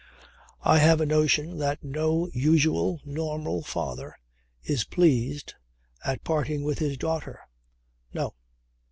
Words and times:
I 0.63 0.79
have 0.79 0.99
a 0.99 1.05
notion 1.05 1.59
that 1.59 1.83
no 1.83 2.27
usual, 2.33 2.99
normal 3.05 3.61
father 3.61 4.17
is 4.63 4.83
pleased 4.83 5.53
at 6.03 6.23
parting 6.23 6.63
with 6.63 6.79
his 6.79 6.97
daughter. 6.97 7.39
No. 8.11 8.33